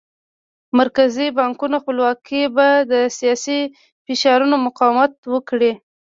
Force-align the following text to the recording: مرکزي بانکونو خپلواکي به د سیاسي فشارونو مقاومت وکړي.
مرکزي 0.79 1.27
بانکونو 1.37 1.75
خپلواکي 1.83 2.41
به 2.55 2.67
د 2.91 2.93
سیاسي 3.17 3.59
فشارونو 4.05 4.55
مقاومت 4.65 5.11
وکړي. 5.33 5.71